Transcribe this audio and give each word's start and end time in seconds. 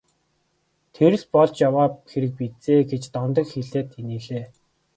Тэр 0.95 1.13
л 1.21 1.25
болж 1.33 1.53
яваа 1.67 1.87
хэрэг 2.09 2.31
биз 2.37 2.65
ээ 2.73 2.79
гэж 2.91 3.03
Дондог 3.13 3.45
хэлээд 3.49 3.89
инээлээ. 3.99 4.45